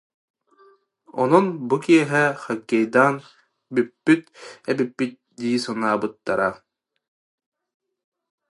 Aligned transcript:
Онон 1.21 1.45
бу 1.67 1.75
киэһэ 1.83 2.23
хоккейдаан 2.43 3.15
бүппүт 3.73 4.23
эбиппит 4.71 5.13
дии 5.37 5.57
санаабыттара 5.63 6.49